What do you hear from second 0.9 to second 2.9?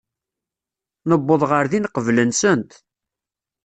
Newweḍ ɣer din qbel-nsent.